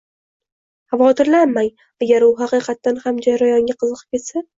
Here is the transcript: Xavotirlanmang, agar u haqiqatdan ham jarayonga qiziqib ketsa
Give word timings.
Xavotirlanmang, 0.93 1.69
agar 2.05 2.25
u 2.29 2.29
haqiqatdan 2.39 2.97
ham 3.05 3.21
jarayonga 3.27 3.77
qiziqib 3.85 4.09
ketsa 4.17 4.43